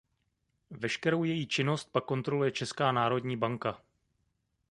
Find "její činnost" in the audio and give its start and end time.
1.23-1.91